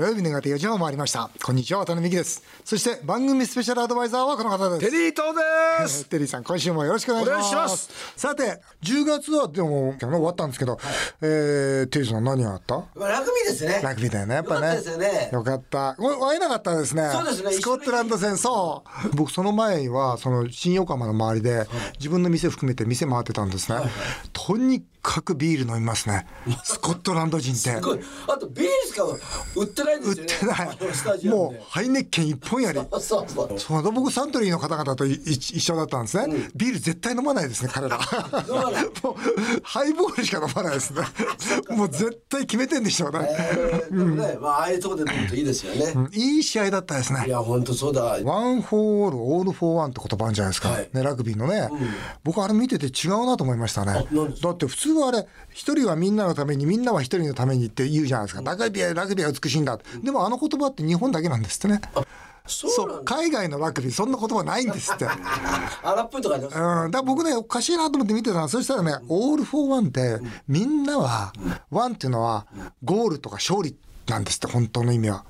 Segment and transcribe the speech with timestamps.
[0.00, 1.28] 土曜日の方4時半を回りました。
[1.44, 2.42] こんにちは渡辺美希です。
[2.64, 4.90] そして番組スペシャルアドバイザーはこの方です。
[4.90, 5.36] テリー東
[5.82, 6.04] です。
[6.08, 7.90] テリーさん今週もよろしくお願いします。
[8.16, 10.78] さて10月はでも終わったんですけど、
[11.20, 12.76] えー、テリーさん何があった？
[12.94, 13.80] まあラグビーですね。
[13.82, 14.68] ラグビーだよねやっぱね。
[14.68, 15.30] よかったですよね。
[15.34, 15.96] よかった。
[15.98, 17.10] お会えなかったですね。
[17.12, 19.16] そうですねスコットランド戦そう。
[19.16, 23.76] 僕その前はその新横浜の周りで自分の店含めて店回ってたんですね、
[24.32, 26.26] とにかくビール飲みますね。
[26.64, 27.70] スコットランド人って。
[27.70, 29.04] あとビールしか
[29.56, 30.54] 売ってないん売っですよね。
[30.54, 32.80] てなあのスタいもうハイネッケン一本やり。
[32.92, 33.58] そうそう。
[33.58, 33.82] そう。
[33.82, 37.98] だ僕サントリーの方々とい一一緒だったんですね、ビール絶対飲まないですね彼ら。
[39.02, 39.14] もう
[39.62, 41.02] ハイボールしか飲まないですね。
[41.70, 46.08] もう絶対決めてんでしょうね、えー、ね、まあああいうところで飲むといいですよね。
[46.12, 47.24] いい試合だったですね。
[47.26, 48.02] いや本当そうだ。
[48.02, 50.88] One for all, all for one って言葉あるんじゃないですか、はい。
[50.92, 51.68] ね、ラグビーのね、
[52.24, 54.06] 僕あれ見てて違うなと思いましたね。
[54.42, 61.80] だって普通はあれ一人はみんなのためにみんなは一人のためにって言うじゃないですか、ラグビーはラグビーは美しいんだ、でもあの言葉って日本だけなんですってね。
[62.46, 63.04] そう。
[63.04, 65.06] 海外のラグビーそんな言葉ないんですって。
[65.82, 66.58] 荒っぽいとかあります？
[66.58, 72.46] うん、だ僕ねおかしいなと思って見てたのそしたらね「All for one」ってみんなは「one」っていうのは
[72.82, 73.76] ゴールとか勝利
[74.10, 75.24] なんですって本当の意味は。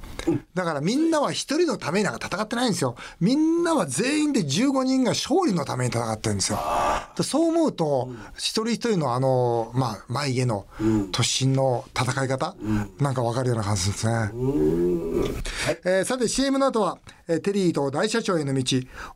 [0.54, 2.96] だからみんなは一人のためになんか戦ってないんですよ。
[3.20, 6.58] みんなは全員で15人が勝利のために戦ってるんですよ。
[7.16, 10.66] でそう思うと一人一人のあのまあ眉毛の
[11.12, 12.54] 突進の戦い方
[12.98, 14.30] なんかわかるような感じですね。
[15.84, 18.62] えーさて CM の後は、えーテリーと大社長への道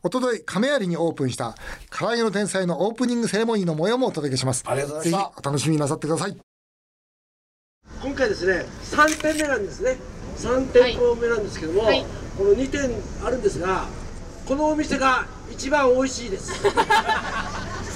[0.03, 1.55] おととい亀有にオープンした
[1.89, 6.44] 唐揚げの天才のオープニングセレモニーの模様もお届けしますありがとうございましたぜひお楽しみになさってください
[8.05, 9.97] 今回ですね3店目なんですね。
[10.37, 12.05] 3店舗目なんですけども、はい。
[12.37, 12.91] この2店
[13.25, 13.87] あるんですが
[14.45, 16.53] このお店が一番美味しいです。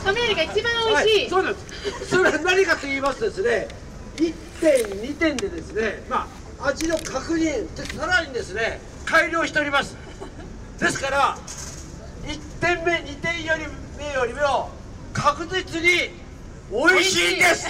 [0.03, 2.05] 亀有が一番美味しい、はい、そうなんです。
[2.07, 3.67] それは何かと言いますとですね
[4.17, 6.27] 1店2店でですねま
[6.59, 9.95] あ味の確認でさらにですね改良しております。
[10.79, 11.37] ですから
[12.23, 13.67] 1店目2店より
[13.99, 14.71] 目よりも
[15.13, 16.09] 確実に
[16.71, 17.67] 美味しいです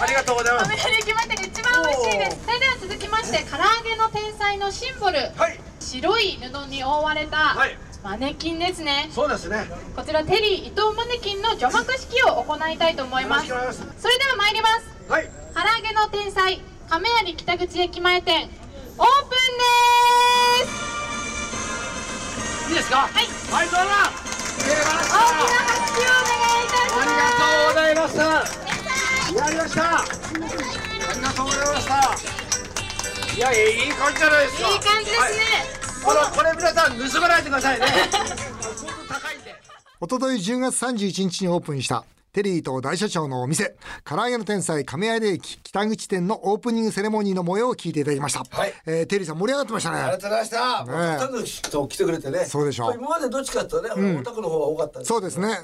[0.00, 0.70] ありがとうございます。
[0.70, 2.40] 亀有駅前店が一番美味しいです。
[2.44, 5.60] それでは続きまして唐揚げの天才のシンボル、はい。
[5.78, 7.76] 白い布に覆われたはい。
[8.02, 9.10] マネキンですね。
[9.12, 9.66] そうですね。
[9.94, 13.46] こちらテリー伊藤マネキンの除幕式を行いたいと思います。
[13.46, 14.88] それでは参ります。
[15.06, 15.28] はい。
[15.54, 18.48] 唐揚げの天才亀有北口駅前店
[18.96, 19.36] オープンで
[22.66, 22.70] す。
[22.70, 22.96] いいですか？
[23.00, 23.12] はい。
[23.52, 23.80] はいどうぞ。
[24.60, 27.02] 入れました大きな拍手をお願いいたします。
[27.02, 28.69] ありがとうございます
[29.36, 30.00] やりました。
[30.00, 30.04] あ
[31.14, 31.94] りがとうございました。
[33.36, 34.68] いやいい感じじゃないですか。
[34.68, 35.18] いい感じですね、
[36.04, 37.86] はい、あのこれ皆さん盗まないでくださいね。
[40.00, 43.74] おととい10月31日にオープンしたテリーと大社長のお店
[44.04, 48.72] 唐揚げの天才亀有駅北口店のオープニングセレモニーの模様を聞いていただきました、はい。
[48.86, 49.98] えーテリーさん盛り上がってましたね。
[49.98, 50.84] ありがとうございました。
[50.84, 52.44] もうたくさんの人来てくれてね。
[52.44, 52.86] そうでしょう。
[52.86, 55.58] まあ今までどっちかっていうとね、大田区の方が多かったそうですね。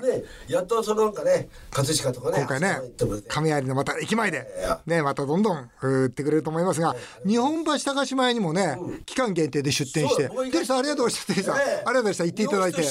[0.49, 2.38] やっとそのなんかね、葛飾とかね。
[2.38, 2.81] 今回ね
[3.28, 4.47] 亀有のまた駅前で
[4.87, 10.28] ねまたどんどん売ってくれると思いますが日本橋高島屋にもね期間限定で出店して。
[10.28, 11.34] テリーさんありがとうございました。
[11.34, 12.82] テリーさんあええりがとうございました行っていただいて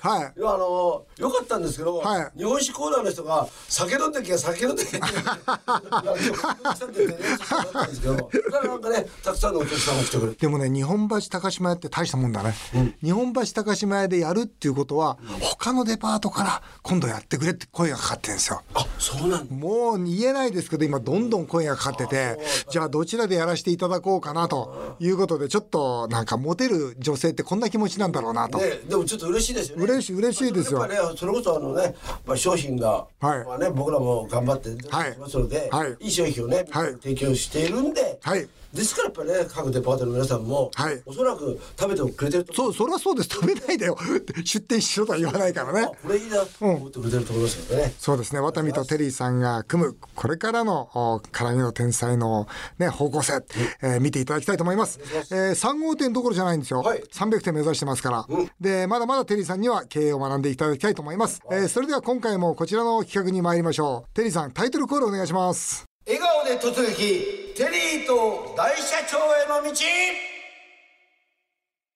[0.00, 0.22] はい。
[0.22, 2.38] やあのよかったんですけど、はい。
[2.38, 5.06] 日本酒コーナーの人が酒飲んできゃ酒飲んできゃね
[7.72, 10.38] たんですけどだからなんかねたくさんのお客さんが来てくれて。
[10.38, 12.54] でもね日本橋高島屋って大したもんだね、
[13.02, 18.62] 日本橋高島屋でやるっていうことは、他のデパートから今度やってくれって声がかかってるんですよ。
[18.74, 19.54] あそうなんだ。
[19.54, 22.38] もう言えないですけど今どんどん声がかかってて
[22.70, 29.84] じゃあどちらでやらせていただこうかなということでちょっとなんかモテる女性ってこんな気持ちなんだろうなと、ね、でもちょっと嬉しいですよね。
[29.84, 30.86] 嬉しい嬉しいですよ。
[30.86, 33.44] ね、それこそあのね、まあ商品が、はい。
[33.44, 34.70] まあね、僕らも頑張って
[35.18, 35.96] ますので、はい。
[36.00, 36.92] い、い商品をね、はい。
[37.02, 43.96] 提供しているんで、はいですからやっぱりね、各デパートの皆さんも、はいおそらく食べてくれてると思そうそりゃそうです食べないでよ
[44.44, 47.94] 出店しろとは言わないからねあこれいいなと思ってくれてると思いますけどね。
[47.98, 48.40] そうですね。
[48.40, 52.46] ワタミとテリーさんが組む、これからの、お唐揚げの天才の
[52.78, 53.44] ね、方向性、
[53.82, 54.98] えー見ていただきたいと思います。
[55.30, 56.80] えー、3号店どころじゃないんですよ。
[56.80, 58.26] はい300店目指してますから。
[58.60, 61.40] で、まだまだテリーさんには経営を学んでいただきたいと思います。
[61.50, 64.14] えーそれでは今回もこちらの企画に参りましょう。
[64.14, 65.84] テリーさん、タイトルコールお願いします。
[66.06, 69.72] 笑顔で突撃、テリーと大社長への道。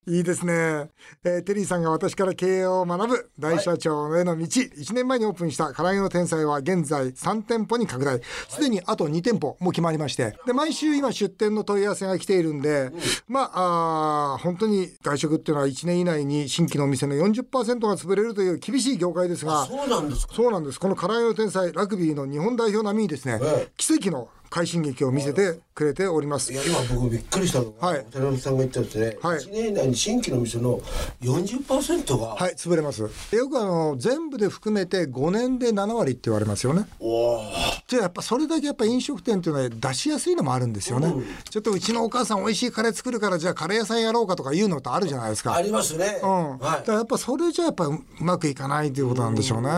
[0.09, 0.89] いいですね、
[1.25, 8.21] えーテリーさんが私から経営を学ぶ大社長への道、1年前にオープンした唐揚げの天才は現在3店舗に拡大。
[8.49, 10.37] すでにあと2店舗もう決まりまして。
[10.47, 12.93] で毎週今出店の問い合わせが来ているんで、
[13.27, 19.67] まああー本当に外食っていうのは1年以内に新規のお店の40%が潰れるという厳しい業界ですが。
[19.67, 20.35] そうなんですか。
[20.35, 20.79] そうなんです。
[20.79, 23.73] この唐揚げの天才ラグビーの日本代表並みにですね、ええ。
[23.77, 26.57] 奇跡の快進撃を見せてくれておりますい。
[26.57, 30.81] や今僕びっくりしたのが、はい渡辺さんが言ったですね、はい1年以内に新規の店の
[31.21, 33.03] 40%が、はい、潰れます。
[33.03, 33.09] よ
[33.51, 36.87] くあの、全部で含めて5年で7割って言われますよね。
[36.99, 41.13] おーじゃあやっぱそれだけやっぱ飲食店っていうのは出しやすいのもあるんですよね。
[41.51, 45.55] ちょっとうちのお母さん美味しいカレー作るからじゃあカレー屋さんやろうかとかいうのってあるじゃないですか。
[45.55, 49.69] ありますね、うん、だはからやっぱそれじゃやっぱうまくいかないということなんでしょうね。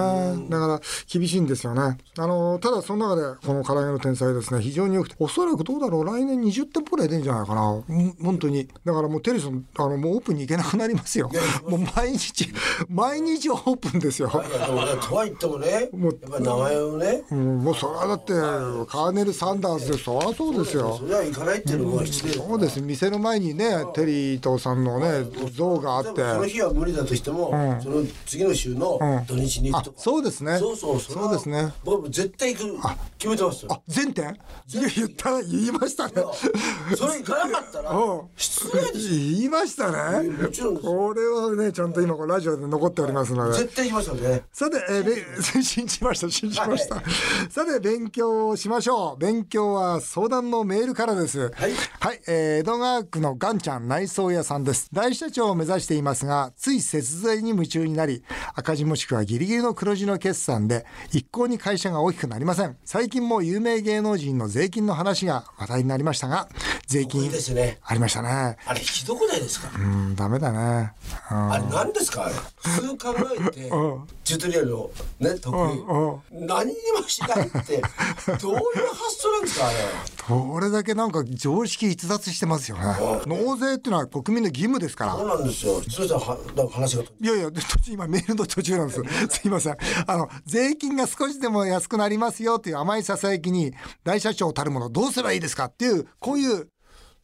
[0.49, 0.81] だから
[1.13, 1.99] 厳しいんですよね。
[2.17, 7.83] あのただその中でこの唐揚げの天才ですね非常によくておそらくどうだろう来年20店舗ぐらい出るんじゃないかな。
[7.89, 8.69] うん本当に。
[8.85, 11.31] だからもうテリーさんあのもうオープンに行けなくなりますよ。
[11.69, 12.49] もう毎日
[12.89, 14.29] 毎日オープンですよ。
[14.29, 14.37] と
[15.17, 18.33] は言ってもねもうやっぱり名前をね、うん、もうそれはだって
[18.91, 20.97] カーネル・サンダースでそりゃそうですよ。
[20.99, 21.07] そ。
[21.07, 26.21] れはいかないっていうのも失礼そうです店の前にねテリーとさんのね像があって。
[26.21, 30.59] その日は無理だとしても、その次の週の土日に行くとか、あそうですね。
[30.59, 31.73] そうそうそうですね。
[31.85, 32.99] 僕も絶対行く。
[33.19, 33.73] 決めてますよ。
[33.73, 34.37] あ全店？
[34.69, 36.13] いや言った言いましたね。
[36.97, 38.29] それ行かなかったらうん。
[38.37, 39.11] 失礼ですよ。
[39.11, 40.29] 言いましたね。
[40.31, 43.59] もこれはねちゃんと今ラジオで残っておりますので。
[43.59, 44.43] 絶対行きますよね。
[44.53, 47.03] さて、えーべ信じました、信じました。
[47.51, 49.19] さて、勉強をしましょう。
[49.19, 51.51] 勉強は相談のメールからです。
[51.55, 51.73] はい。
[52.01, 54.89] はい、えー江戸川区のガンちゃん内装屋さんです。
[54.93, 58.25] 大社長を目指していますが、つい節税に夢中になり、
[58.55, 62.77] 赤字もしくはギリギリの黒字の決算で、一向に会社が大きくなりません。
[62.85, 66.49] 最近も有名芸能人の税金の話が話題になりましたが、
[66.87, 67.79] 税い金いですね。
[67.85, 68.57] ありましたね。
[68.67, 70.93] あれひどくないですか、うん、ダメだね。
[71.31, 71.53] うん。
[71.53, 72.31] あれ何ですか？
[72.57, 73.61] 普通考えて
[74.25, 75.59] チュートリアルをね得意。
[76.47, 77.83] 何にもしないって
[78.41, 79.69] どういう発想なんですか？
[79.69, 79.77] あれ
[80.29, 82.85] これだけなんか常識逸脱してますよね。
[83.27, 85.17] 納税っていうのは国民の義務ですから。
[85.17, 89.03] そうなんですよそれじゃ話がいやいや、で途中今メールの途中なんです。
[89.41, 89.77] すいません。
[90.07, 93.73] あの、税金が少しでも安くなりますよっていう甘い囁きに、
[94.05, 96.69] 大社長たるものどうすればいいですかっていう、こういう、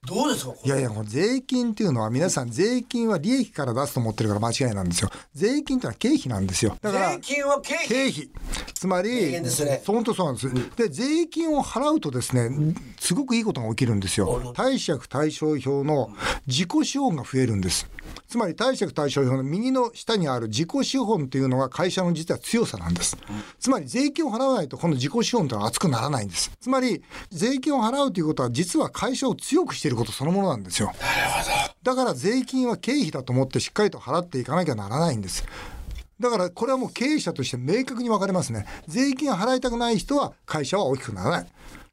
[0.06, 5.11] どうですかいやいや、税金っていうのは皆さん税金は利益から出すと思ってるから間違いなんですよ。
[5.35, 6.77] 税金ってのは経費なんですよ。
[6.83, 8.31] だから税、金は経費経費。
[8.75, 9.39] つまり、
[9.87, 10.77] 本当そうなんです。
[10.77, 14.53] で、税金を払うとですね、すごくいいことが起きるんですよ。
[14.55, 16.11] 貸借対照表の
[16.47, 17.89] 自己資本が増えるんです。
[18.28, 23.16] つまり貸借対照表の右の下にある自己資本というのが会社の実は強さなんです。
[23.58, 26.50] つまり税金を払わないとこの自己資本というのは厚くならないんです。
[26.61, 30.93] つまり税金を払うということは実は会社を強くしていることそのものなんですよ。
[31.82, 35.44] だから税金は経費だと思ってしっかりと払っていかなきゃならないんです。
[36.20, 38.66] だからこれはもう経営者として明確に分かれますね。
[38.87, 41.46] 税金を払いたくない人は会社は大きくならない。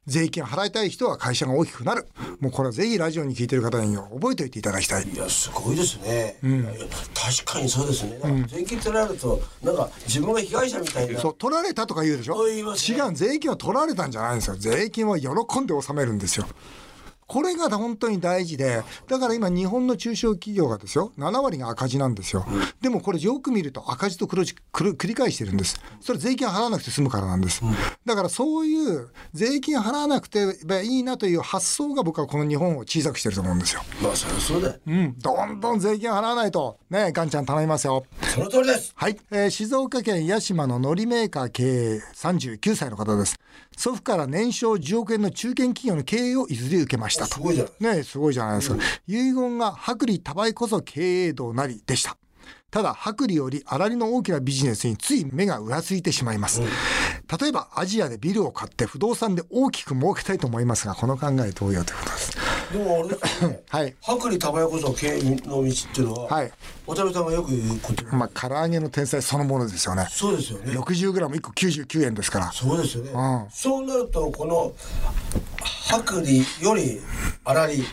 [0.06, 2.08] 税金を払いたい人は会社が大きくなる。
[2.40, 5.08] もうこれはぜひラジオに聞いてる方に覚えておいていただきたい。
[5.08, 6.70] いやすごいですね、いやいや
[7.14, 12.34] 確かにそうですねなんか税金取られるとなんか自分が被害者みたいなそう、取られたとか言うでしょ？
[12.34, 14.56] そう言いますね違う、税金は取られたんじゃないんですよ。
[14.56, 15.28] 税金は喜
[15.60, 16.46] んで納めるんですよ。
[17.26, 22.44] これが本当に大事で、だから今日本の中小企業がですよ、7割が赤字なんですよ。
[22.80, 25.80] でもこれよく見ると赤字と黒字くる繰り返してるんです。
[26.00, 27.62] それ税金払わなくて済むからなんです。
[28.04, 33.82] だからそういう税金払わなくていいなという発想が僕はこの日本を小さくしてると思うんですよ。
[34.02, 38.04] まあそりゃそうだようん、どんどん税金払わないと、ね、ガンちゃん頼みますよ。
[38.34, 43.38] その通りですはい、えー静岡県八島の海苔メーカー経営39歳の方です
[43.76, 47.26] 祖父から年商10億円の中堅企業の経営を譲り受けましたと。
[47.26, 47.96] すごいじゃない。
[47.96, 48.76] ねすごいじゃないですか、
[49.06, 52.16] 遺言が薄利多売こそ経営道なりでした。
[52.70, 62.41] ただ薄利より粗利の大きなビジネスについ目が裏ついてしまいます、例えばアジアでビルを買って不動産で大きく儲けたいと思いますがこの考え同様ということです
[62.72, 63.16] でもね
[63.68, 63.94] はい。
[64.18, 66.52] 薄利多売こそ経営の道っていうのは、はい。
[66.86, 70.06] 渡辺さんがよく言うこと、まあ唐揚げの天才そのものですよね。
[70.10, 70.72] そうですよね。
[70.72, 72.52] 60g1 個99円ですから。
[72.52, 73.50] そうですよね、ん。
[73.50, 74.72] そうなるとこの
[75.94, 77.00] 薄利より
[77.44, 77.84] 粗利、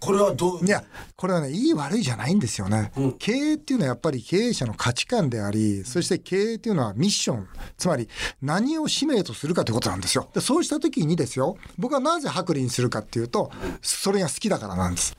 [0.00, 0.64] これはどう？
[0.64, 0.84] いや、
[1.16, 2.92] これはね、いい悪いじゃないんですよね。
[3.18, 8.08] 経営っていうのはやっぱり経営者の価値観であり、そして経営っていうのはミッション、つまり
[8.40, 10.28] 何を使命とするかということなんですよ。
[10.32, 13.50] でそうした時にですよ、僕はなぜ薄利にするかっていうと、
[13.82, 15.16] それが好きだからなんです。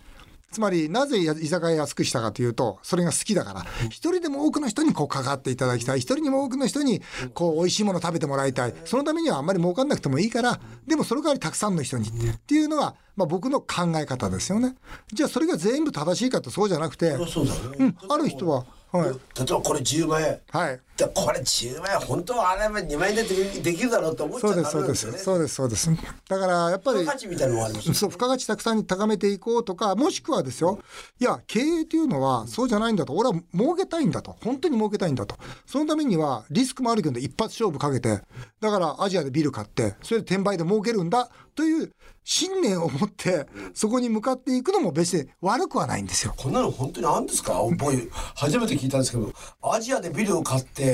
[0.52, 6.00] つまり、なぜ居酒屋安くしたかというと、それが好きだから、一人でも多くの人にこう関わっていただきたい。
[6.00, 7.02] 一人にも多くの人に、
[7.34, 8.74] こう、美味しいもの食べてもらいたい。
[8.86, 12.10] そのためにはあんまり儲かんなくてもいいから、でもその代わりたくさんの人に。
[12.10, 14.76] っていうのが、まあ僕の考え方ですよね。
[15.14, 19.10] じゃあそれが全部正しいかってそうじゃなくて、そうん、ある人は、はい。
[19.10, 20.80] 例えばこれ10万円はい。
[21.00, 24.88] でこれ10万円本当はあれば2万円でできるだろうと思っちゃそうです、ダメそうです。
[24.88, 25.90] なんですよねそうです、そうです。
[26.28, 30.80] だから、やっぱり付加、価値みたいなのもありますよそう、付加価値たくさんに高めていこうとか、もしくはですよ、
[31.20, 35.36] いや、経営というのはそうじゃないんだと、俺は儲けたいんだと、本当に儲けたいんだと。
[35.66, 38.22] そのためにはリスクもあるけど、一発勝負かけて、
[38.60, 41.92] だからアジアでビル買って、それで転売で儲けるんだという
[42.24, 46.34] 信念を持ってそこに向かっていくのも別に悪くはないんですよ。
[46.38, 47.54] こんなの本当にあるんですか？
[47.78, 50.89] 僕初めて聞いたんですけどアジアでビルを買って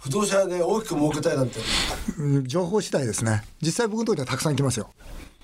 [0.00, 1.58] 不動産屋で大きく儲けたいなんて
[2.18, 3.42] うん情報次第ですね。
[3.60, 4.90] 実際僕のところにはたくさん来ますよ。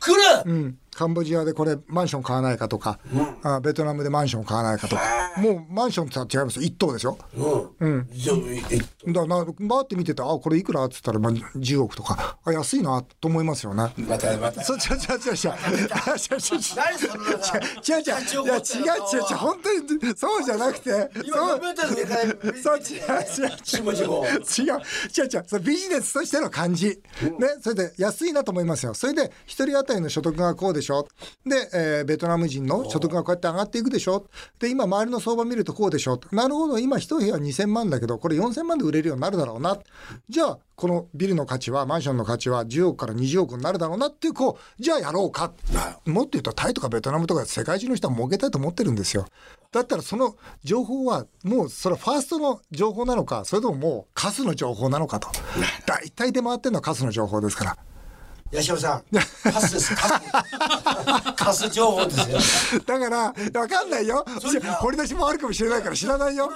[0.00, 2.98] 来る、うん、カンボジアでこれマンション買わないかとか、
[3.42, 5.02] あベトナムでマンション買わないかとか。
[5.38, 6.62] もうマンションって言ったら違いますよ。
[6.62, 7.18] 一棟ですよ。
[7.80, 8.08] うん。
[8.12, 8.36] じゃあ
[8.70, 12.36] えだなバーって見ててあこれいくらっつったら、まあ、10億とか。
[12.44, 13.92] あ安いなと思いますよね。
[13.96, 14.62] またまた。
[14.62, 15.72] そう違う違う違う違う。
[15.72, 22.22] 違う違う違う 違う違ういや違う違う違う本当にそうじゃなくて今そう4メートル上から
[22.62, 23.02] そう違う
[23.72, 26.96] 違う違う違う違うそれビジネスとしての感じ、ね、
[27.60, 31.06] それで安いなと思いますよそれで一人当たりの所得がこうでしょ？
[31.46, 34.26] で、えーベトナム人の所得がこうやって上がっていくでしょ？
[34.58, 36.20] で今周りの相場見るとこうでしょ？
[36.32, 39.78] なるほど今一部屋2000万だけどこれ4000万で売れるようになるだろうな。
[40.28, 45.52] じゃあこのビルの価値はマンションの価値は10億から20億になるだろうなっていうこうじゃあやろうか。
[46.06, 49.26] もっと言うとタイとかベトナムとか世界中の人は儲けたいと思ってるんですよ。
[49.70, 55.28] だったらその情報はもうそれはファーストの情報なのかそれとももうカスの情報なのかと。
[55.86, 57.76] 大体出回ってるのはカスの情報ですから
[58.54, 59.94] 八代さんカスです。
[61.36, 62.30] カス情報です
[62.76, 62.78] よ。
[62.86, 64.24] だから分かんないよ。
[64.80, 66.50] 掘り出しもあるかもしれないから知らないよ。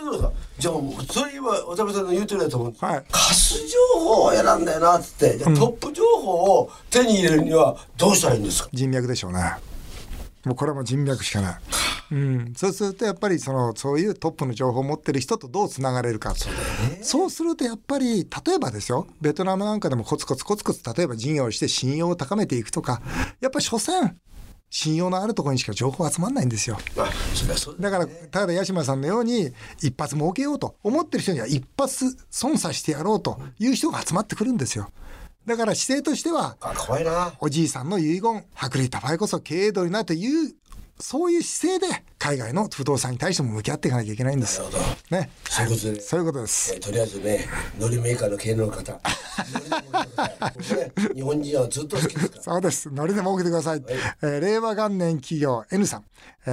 [0.59, 0.75] じゃあ
[1.12, 3.05] それ今渡辺さんの言うとりだと思うはい。
[3.11, 8.69] カス情報を選んだよなってトップ情報を手に入れるにはどうしたらいいんですか？
[8.73, 9.55] 人脈でしょうね。
[10.45, 11.55] もうこれはもう人脈しかない
[12.11, 16.35] うん、そうするとやっぱりそのそういうトップの情報を持ってる人とどうつながれるか。
[17.03, 19.07] そうするとやっぱり例えばですよ。
[19.21, 23.03] ベトナムなんかでもコツコツコツコツ例えば事業をして信用を高めていくとか。
[23.41, 24.17] やっぱり所詮
[24.71, 26.79] 信用のあるところにしか情報集まんないんですよ。
[26.97, 34.91] だだからただ八島さんのように一発儲けようと思ってる人には一発損さしてやろうという人が集まってくるんですよ。
[35.47, 36.57] だから姿勢としては
[37.39, 40.53] おじいさんの遺言薄利多売こそ経営道になるという
[40.99, 44.78] そういう姿勢で海外の不動産に対しても向き合っていかなきゃいけないんですなるほ
[45.11, 47.46] どねそういうことでそういうことですえーとりあえずね、
[47.78, 49.00] のりメーカーの経営の方。
[51.14, 52.30] 日本人はずっと好きです。
[52.42, 52.90] そうです。
[52.90, 53.82] ノリで儲けてください。
[54.23, 56.04] えー令和元年企業 N さん、
[56.46, 56.50] え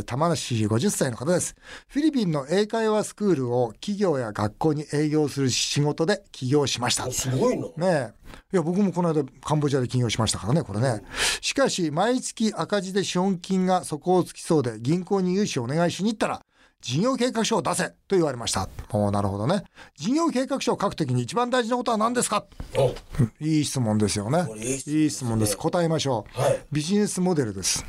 [0.00, 1.54] ー玉梨50歳の方です。
[1.88, 7.10] フィリピンの英会話スクールを企業や学校に営業する仕事で起業しました。
[7.10, 7.72] すごいの。
[7.76, 8.20] ねえ。
[8.52, 11.02] いや、僕もこの間カンボジアで起業しましたからね、これね。
[11.40, 16.42] しかし、毎月赤字で資本金が底をつきそうで、銀行に融資をお願いしに行ったら、
[16.80, 18.68] 事業計画書を出せと言われました。
[18.90, 19.62] おーなるほどね。
[19.96, 22.44] 事業計画書を書くときに一番大事なことは何ですか？
[22.76, 22.92] お
[23.40, 24.90] いい質問ですよねこれいい質問です。
[24.90, 25.56] ねいい質問です。
[25.56, 26.40] 答えましょう。
[26.40, 27.84] はいビジネスモデルです。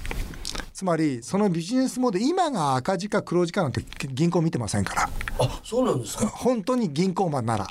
[0.73, 5.09] つまり、そのビジネスモデル、今が赤字か黒字かなんて銀行見てませんから。
[5.41, 6.27] あ、そうなんですか。
[6.27, 7.67] 本当に銀行マンなら、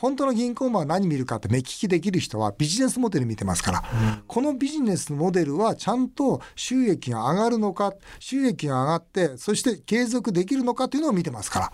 [0.00, 3.82] 本当の銀行マンは何見るかって目利きできる人はビジネスモデル見てますから、
[4.26, 11.72] このビジネスモデルはちゃんと収益が上がるのか収益が上がってそして継続できるのかというのを見てますから、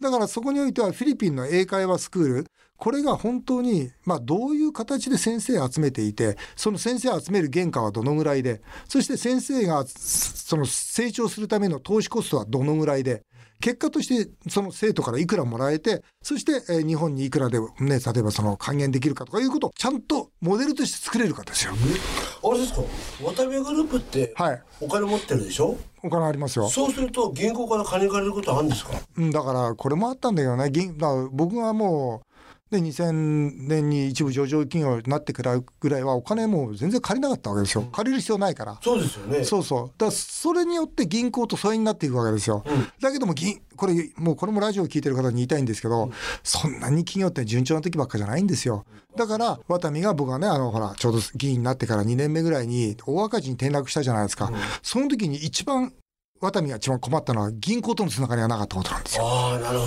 [0.00, 2.46] だからそこにおいてはフィリピンの英会話スクール。
[2.78, 13.22] これが本当に、まあ、どういう形で先生を集めていてその先生を集める原価はどのぐらいでそして先生がその成長するための投資コストはどのぐらいで
[13.60, 21.72] 結果としてその生徒からいくらもらえてそして、えー日本にいくらで、ね、例えばその還元できるかとかいうことをちゃんとモデルとして作れるかですよ。
[21.72, 22.82] あれですか？
[23.22, 25.76] 渡辺グループってはいお金持ってるでしょ？
[26.02, 26.68] お金ありますよ。
[26.68, 28.92] そうすると銀行から金借りることあるんですか？
[29.16, 32.25] うん、だからこれもあったんだけどね銀だ僕がもう
[32.70, 37.82] で2000年に一部上場企業になってくらいぐらいはお金もう全然借りなかったわけですよ。
[37.92, 38.78] 借りる必要ないから。
[38.82, 39.44] そうですよね。
[39.44, 39.90] そうそう。
[39.96, 42.64] だそれによって銀行と疎遠になっていくわけですよ、
[43.00, 46.10] だけども銀これもうこれもラジオを聞いてる方に言いたいんですけど、
[46.42, 48.84] そんなに企業って順調な時ばっかじゃないんですよ。
[49.16, 54.50] だからワタミが僕はねあのほらちょうど議員になってから2年目ぐらいに大赤字に転落したじゃないですか、
[54.82, 55.92] その時に一番
[56.40, 59.86] ワタミが一番困ったのは銀行とのつながりがなかったことなんですよああ、なるほ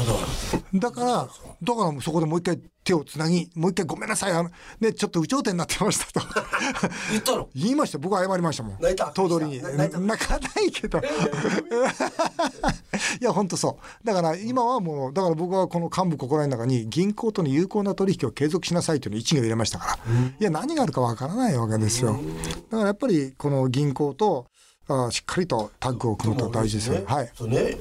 [0.73, 0.79] ど。
[0.79, 6.25] だから、だからそこでもう一回手をつなぎ、もう一回ごめんなさい、あの、ね、ちょっと有頂天になってましたと。
[7.11, 7.49] 言ったの？
[7.53, 7.97] 言いました。
[7.99, 8.77] 僕は謝りましたもん。
[8.81, 9.11] 泣いた？
[9.11, 9.61] 頭取に。
[9.61, 9.89] 泣
[10.25, 10.99] かないけど。
[13.21, 14.05] いや、本当そう。
[14.05, 19.93] だから今はもう、だから僕はこの幹部心得の中に銀行との有効な取引を継続しなさいというのを一行入れましたから。
[20.39, 22.19] いや、何があるかわからないわけですよ。
[22.71, 24.47] だからやっぱりこの銀行と、
[24.91, 27.03] あしっかりとタッグを組むと大事ですよね。
[27.05, 27.31] はい。
[27.47, 27.77] ね。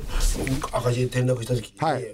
[0.73, 2.05] 赤字で転落した時に、はい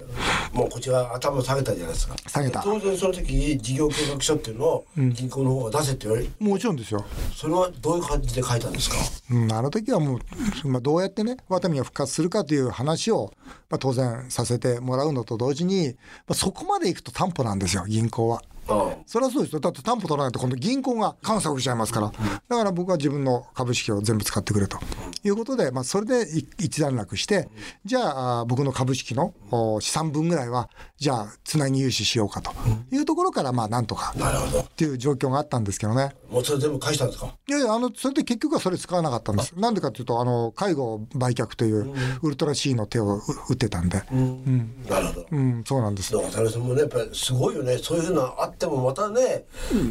[0.53, 2.15] もうこっちは頭を下げたじゃないですか。
[2.29, 6.31] 下げた当然その時に事業計画書っていうのを銀行の方が出せって言われる。
[6.39, 7.05] もちろんですよ。
[7.35, 8.97] それはどういう感じで書いたんですか？
[9.33, 10.21] うん、あの時はも
[10.65, 13.33] う、まあ、どうやってねワタミが復活するかという話を、
[13.69, 18.41] まあ、当然させてもらうのと同時に、まあ、そこまでいくと担保なんですよ銀行は。
[18.69, 19.61] あそれはそうですよ。
[19.61, 22.13] だって担保取らないと今度銀行が監査をしちゃいますから。
[22.49, 24.79] だから僕は自分の株式を全部使ってくれと
[25.23, 27.49] いうことで、まあそれでい一段落して、
[27.85, 32.53] じゃああ僕の株式のお資産分ぐらいは、じゃあつなぎ融資しようかと
[32.91, 36.15] いうところから、まあなんとかなるほどっていう状況があったんですけどね。
[36.31, 37.35] もうそれ全部返したんですか？
[37.47, 39.53] いやいや、あの、それで結局はそれ使わなかったんです。
[39.57, 44.03] なんでかというと、あの、介護売却というウルトラ C の手を打ってたんで。
[44.89, 46.13] なるほどうん、そうなんです。
[46.13, 49.45] だからもねやっぱりすごいよねそういうふうなあってもまたね、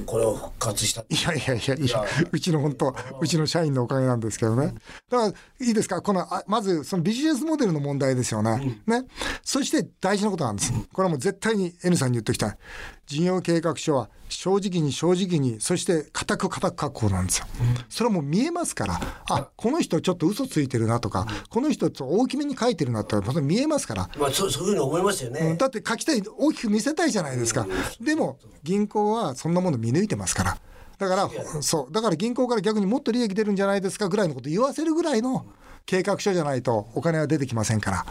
[0.06, 4.74] これを復活したいやいやいやいや、うちの本当、うちの社員のおかげなんですけどね。
[5.10, 8.82] だから、いいですか、この、あまず、そのビジネスモデルの問題ですよね。
[8.88, 9.06] ね。
[9.44, 10.74] そして大事なことなんです。
[10.94, 12.58] これはもう絶対に N さんに言っておきたい。
[13.06, 17.46] 事業計画書は正直に正直に、そして固く固く確保なんですよ。
[17.90, 24.10] それはもう見えますから、あ、この人ちょっと嘘ついてるなとか、この人ちょっと大きめに書いてるなって、ま見えますから。
[24.18, 25.58] まあそうそういうふうに思いますよね、うん。
[25.58, 27.68] だって書きたい大きく見せたいじゃないですか、
[28.00, 30.58] でも銀行はそんなもの見抜いてますから。
[31.00, 31.30] だから
[31.62, 31.94] そう。
[31.94, 35.46] だから銀行から逆にもっと利益出るんじゃないですかぐらいのこと言わせるぐらいの
[35.86, 38.06] 計画書じゃないとお金は出てきませんから。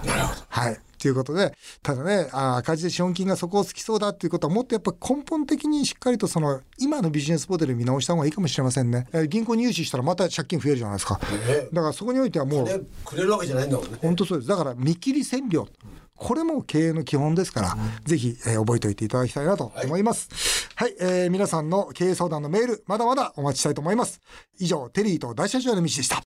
[0.49, 0.79] はい。
[0.99, 11.69] ということでただねあー赤字で資本金が底をつきそうだっていうことはもっとやっぱ根本的にしっかりとその今のビジネスモデル見直した方がいいかもしれませんね、えー銀行に融資したらまた借金増えるじゃないですか、ね。
[11.73, 12.79] だからそこにおいてはもうね。
[13.05, 13.99] くれるわけじゃないんだもんね。
[14.01, 14.49] 本当そうです。
[14.49, 15.67] だから見切り線量。
[16.17, 20.29] これも経営の基本ですから、ぜひ、えー覚えておいていただきたいなと思います。
[20.77, 24.21] はい、えー皆さんの経営相談のメール、まだまだお待ちしたいと思います。
[24.59, 26.32] 以上、テリーと大社長の道でした。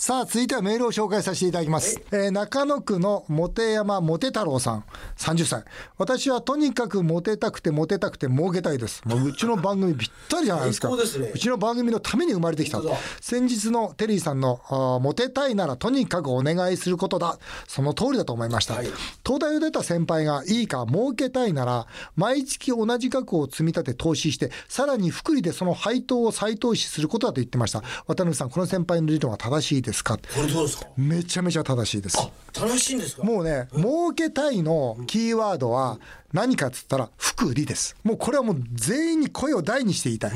[0.00, 2.00] さあ、続いてはメールを紹介させていただきます。
[2.12, 4.84] えー中野区のモテ山モテ太郎さん、
[5.16, 5.64] 30歳。
[5.96, 9.02] 私はとにかくモテたくてモテたくて儲けたいです。
[9.04, 10.96] もううちの番組ぴったりじゃないですか。
[10.96, 12.80] ですねうちの番組のために生まれてきた。
[13.20, 17.36] 先日のテリーさんの、あーモテたいならとにかくお願いすることだ。
[17.66, 18.74] その通りだと思いました。
[18.74, 18.86] はい
[19.26, 27.80] 東大を出た先輩がいいか儲けたいなら、毎月同じ額を積み立て投資して、さらに福利でその配当を再投資することだと言ってました。
[28.06, 30.16] 渡辺さん、この先輩の理論は正しいですか？
[30.16, 30.86] これどうですか？
[30.96, 32.18] めちゃめちゃ正しいです。
[32.52, 33.24] 正しいんですか？
[33.24, 35.98] もうね、儲けたいのキーワードは
[36.32, 37.96] 何かっつったら、福利です。
[38.04, 40.32] もうこれはもう全員に声を大にして言いたい。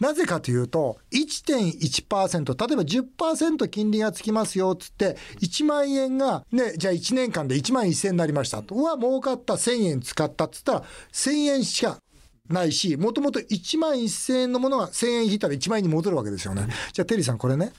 [0.00, 8.74] なぜかというと、1.1%、例えば10%金利がつきますよっつって、1万円が、ね、じゃあ1年間で1万1000円になりましたと。
[8.74, 11.98] うわ、儲かった1000円使ったっつったら、1000円しか
[12.48, 16.66] ないし、もともと1万1000円のものが1000円引いたら1万円に戻るわけですよね。
[16.92, 17.72] じゃあ、テリーさん、これね、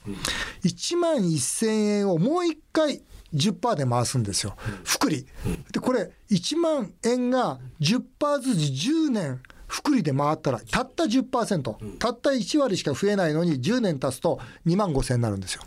[0.64, 3.02] 1万1000円をもう一回、
[3.34, 4.56] 10%で回すんですよ。
[4.84, 5.26] 福利。
[5.72, 15.62] で、これ、1万円が10%ずつ10年、福利で回ったら、たった10%、たった1割しか増えないのに、10年経つと2万5千円になるんですよ。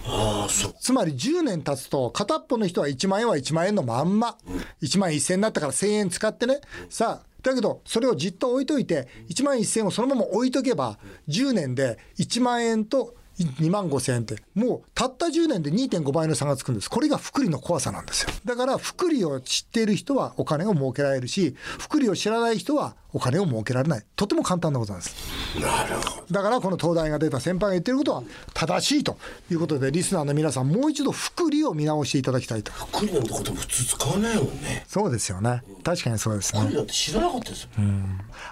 [0.00, 4.38] ああそうつまり10年経つと、片っぽの人は1万円は1万円のまんま。
[4.80, 6.60] 1万1000円になったから1000円使ってね。
[6.88, 16.90] さあ、だけど、それをじっと置いといて、1万1000円をそのまま置いとけば、10年で1万円と2万5000円って、もうたった10年で2.5倍の差がつくんです。
[16.90, 18.30] これが福利の怖さなんですよ。
[18.44, 24.04] だから、福利を知っている人はお金を儲けられるし、福利を知らない人はお金を儲けられない。
[24.16, 25.16] とても簡単なことなんです。
[25.60, 26.26] なるほど。
[26.30, 29.16] だからこの東大が出た先輩が言ってることは正しいと
[29.50, 32.70] いうことでリスナーの皆さんもう一度福利を見直していただきたいと。
[32.72, 34.84] 福利なんてこと普通使わないもんね。
[34.86, 35.62] そうですよね。
[35.82, 36.60] 確かにそうですね。
[36.60, 37.68] 福利なんて知らなかったですよ、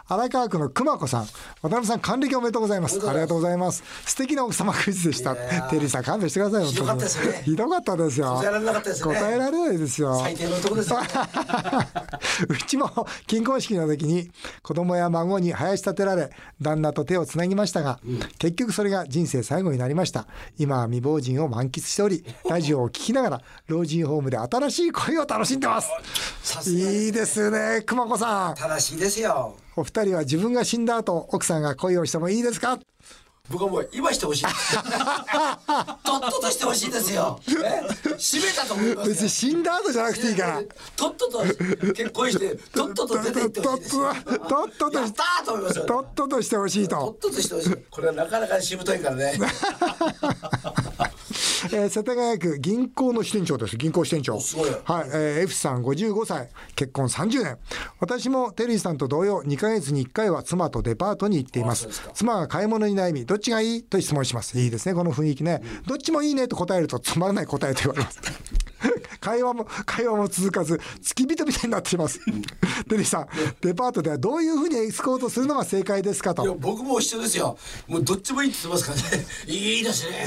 [0.08, 1.26] 荒川区の熊子さん
[1.60, 3.06] 渡辺さん還暦おめでとうございます。
[3.08, 3.82] ありがとうございます。
[4.06, 5.36] 素敵な奥様クイズでした。
[5.36, 7.42] テリーさん勘弁してくださいよひどかったですね。
[7.44, 8.34] ひどかったですよ。
[8.36, 9.14] 答えられなかったですね。
[9.14, 10.18] 答えられないですよ。
[10.20, 11.00] 最低の男ですよ。
[11.02, 11.06] ね
[12.48, 14.30] うちも金婚式の時に
[14.62, 16.30] 子供や孫に林立てられ
[16.60, 17.98] 旦那と手をつなぎましたが、
[18.38, 20.26] 結局それが人生最後になりました。
[20.58, 25.90] 今は未亡人を満喫しており ラジオを聞きながら老人ホームで新しい恋を楽しんでます。
[26.70, 28.54] いいですね熊子さん。
[28.54, 29.56] 正しいですよ。
[29.76, 32.78] お二人は自分が死んだ後奥さんが恋をしてもいいですか？
[33.48, 34.44] 僕はもう今してほしい。
[34.44, 34.54] とっ
[36.30, 37.40] ととしてほしいですよ。
[37.48, 37.52] え？
[38.16, 39.14] 閉めたと思いますよ。
[39.14, 40.62] 別に死んだ後じゃなくていいから。
[40.96, 41.44] とっとと
[41.94, 44.12] 結婚してとっとと出て行ってほしいですよ。
[44.14, 46.96] ととっととやったーと思いますとっととしてほしいと。
[46.96, 47.76] とっととしてほしい。
[47.90, 49.38] これはなかなかしぶといからね
[51.72, 54.34] えー世田谷区銀行の支店長です銀行支店長。
[54.34, 54.42] はい、
[55.12, 57.58] えー F さん55歳結婚30年
[58.00, 61.90] 私もテリーさんと同様2ヶ月に1回は妻とデパートに行っています。
[61.90, 62.10] すか。
[62.14, 63.82] 妻が買い物に悩みどっちがいい？
[63.82, 64.58] と質問します。
[64.58, 65.62] いいですねこの雰囲気ね。
[65.86, 68.20] どっちもいいねと答えるとつまらない答えと言われます。
[69.20, 72.20] 会話も会話も続かず付き人みたいになっています。
[72.88, 73.26] テリーさん
[73.60, 77.58] デパートではどういうふうにエスコートするのが正解ですかいやと僕も一緒ですよ。
[77.88, 79.26] もうどっちもいいって言ってますからね。
[79.46, 80.26] いいですね。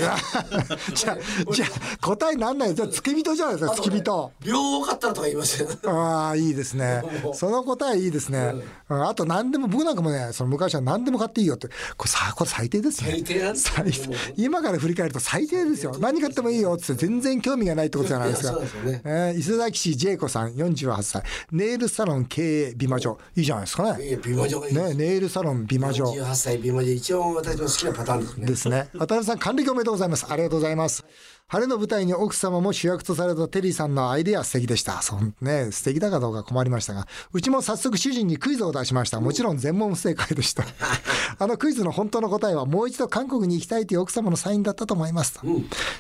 [0.93, 1.17] じゃあ
[1.52, 4.32] じゃあ答えなんないよじゃあ付き人じゃないですか付き人。
[4.44, 7.04] 両多かったらとか言いますよ ああいいですね。
[7.34, 8.54] その答えいいですね、
[8.89, 9.08] うん。
[9.08, 11.68] あと何でも僕なんかもねその昔は何でも買っていいよって。
[11.98, 13.12] これさこれ最低ですね。
[13.12, 15.96] 最低なんです今から振り返ると最低ですよ。
[16.00, 18.60] 何買ってもいいよって全然興味がないってことじゃないですか。
[19.06, 21.24] えー伊勢崎市ジェイコさん48歳。
[21.52, 23.18] ネイルサロン経営美魔女。
[23.36, 23.42] い。
[23.42, 24.20] いじゃないですかね。
[24.24, 26.06] 美魔女ねネイルサロン美魔女。
[26.06, 26.92] 18歳美魔女。
[26.92, 28.46] 一応私の好きなパターンですね。
[28.48, 28.89] ですね。
[28.94, 30.26] 渡辺さん、還暦おめでとうございます。
[30.30, 31.04] ありがとうございます。
[31.52, 35.02] 晴れの舞台に奥様も主役とされたテリーさんのアイデア素敵でした。
[35.02, 39.20] そうね、素敵だかどうか困りましたが、うちも早速主人にクイズを出しました。
[39.20, 40.64] もちろん全問不正解でした。
[41.40, 45.42] あのクイズの本当の答えは、もう一度韓国に行きたいという奥様のサインだったと思いますと。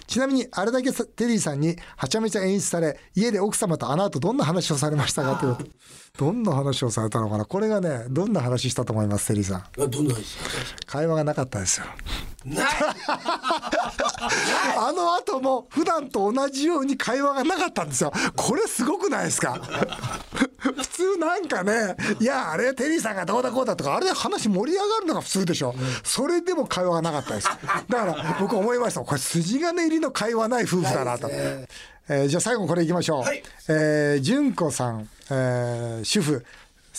[0.05, 5.69] ちなみに、あれだけテリーさんにはちゃめちゃ演出され、家で奥様とあの後どんな話をされましたかということ。
[6.17, 9.57] どんな話をされたのかなこれがね、どんな話したと思います、テリーさん。
[9.81, 10.37] あどんなです
[10.85, 10.91] か？
[10.99, 11.85] 会話がなかったですよ。
[12.45, 12.67] ない
[14.77, 18.11] あの後も普段と同じように会話がなかったんですよ。
[18.35, 19.59] これすごくないですか？
[20.59, 25.73] 普通なんかね、いや、あれテリーさんがどうだこうだとか、あれで話盛り上がるのが普通でしょ。
[26.03, 27.47] それでも会話がなかったです。
[27.47, 29.01] だから僕思いました。
[29.01, 31.29] これ筋金入りの会話ない夫婦だなと。
[31.31, 33.21] えーじゃあ最後これいきましょう。
[33.21, 36.43] はいえー純子さん、えー主婦。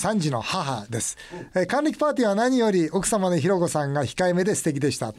[0.00, 1.18] 3児の母です、
[1.54, 5.12] え還暦パーティーは何より奥様のひろこさんが控えめで素敵でした、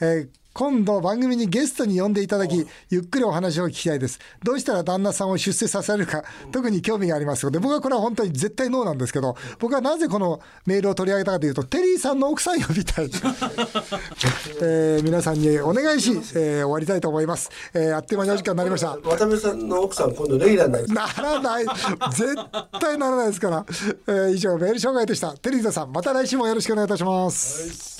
[0.00, 4.20] えー今度番組にゲストに呼んでいただきゆっくりお話を聞きたいです。
[4.42, 13.10] どうしたら旦那さんを出世させるか特に興味がありますので僕はこれは本当に絶対ノーなんですけど僕はなぜこのメールを取り上げたかというとテリーさんの奥さん呼びたい、
[14.62, 18.96] えー皆さんにお願いし、えー終わりたいと思います、えーあっという間にお時間になりました。
[18.96, 20.72] 渡辺さんの奥さん今度レギュラーに。
[20.72, 21.64] なりますならない。
[22.12, 22.36] 絶
[22.80, 23.66] 対ならないですから、
[24.06, 25.34] えー以上メール紹介でした。
[25.38, 27.93] テリーザさんまた来週もよろしくお願いいたします、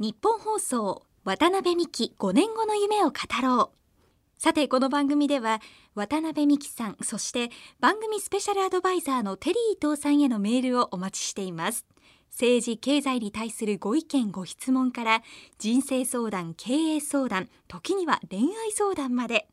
[0.00, 4.40] 日本放送渡辺美希5年後の夢を語ろう。
[4.40, 5.60] さてこの番組では
[5.94, 11.84] 渡辺美希さんそして番組スペシャルアドバイザーのテリー伊藤さんへのメールをお待ちしています。
[12.30, 15.22] 政治経済に対するご意見ご質問から
[15.58, 19.48] 人生相談経営相談時には恋愛相談まで。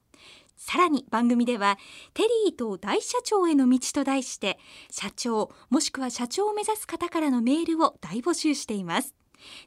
[0.55, 1.77] さらに番組では
[2.13, 4.57] テリーと大社長への道と題して
[4.91, 9.13] 社長もしくは社長を目指す方からのメールを大募集しています。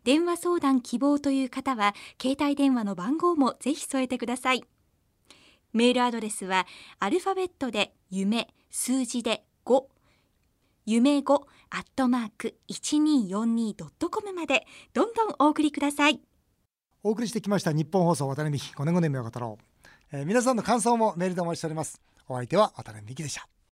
[0.04, 4.64] 電話相談希望という方は携帯電話の番号もぜひ添えてください。
[5.72, 6.66] メールアドレスは
[6.98, 9.84] アルファベットで夢数字で5
[10.86, 11.34] 夢5
[11.70, 14.66] アットマーク 1242.com まで。
[14.92, 16.20] どんどんお送りください。
[17.02, 22.00] お送りしてきました日本放送渡辺美希5年後の夢を語ろう、えー皆さんの感想もメールでお待ちしております。
[22.28, 23.59] お相手は渡辺美希でした。